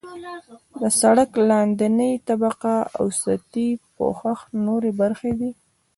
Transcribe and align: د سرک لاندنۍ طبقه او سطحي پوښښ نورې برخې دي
د 0.79 0.81
سرک 0.99 1.31
لاندنۍ 1.49 2.13
طبقه 2.27 2.75
او 2.97 3.05
سطحي 3.21 3.69
پوښښ 3.97 4.39
نورې 4.65 4.91
برخې 5.01 5.31
دي 5.39 5.51